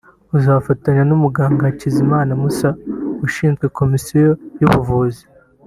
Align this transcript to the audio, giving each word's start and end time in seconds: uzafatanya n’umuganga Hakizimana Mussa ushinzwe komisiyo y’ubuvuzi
uzafatanya 0.37 1.01
n’umuganga 1.09 1.61
Hakizimana 1.69 2.31
Mussa 2.41 2.69
ushinzwe 3.25 3.65
komisiyo 3.77 4.31
y’ubuvuzi 4.59 5.23